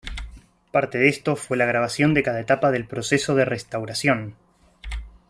Parte 0.71 0.97
de 0.97 1.09
esto 1.09 1.35
fue 1.35 1.57
la 1.57 1.67
grabación 1.67 2.15
de 2.15 2.23
cada 2.23 2.39
etapa 2.39 2.71
del 2.71 2.87
proceso 2.87 3.35
de 3.35 3.45
restauración. 3.45 4.35